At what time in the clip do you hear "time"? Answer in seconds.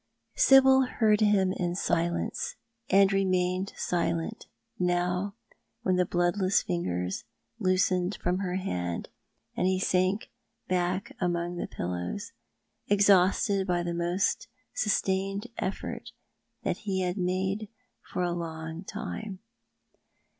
18.83-19.37